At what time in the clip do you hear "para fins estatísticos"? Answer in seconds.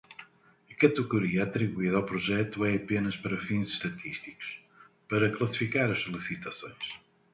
3.15-4.57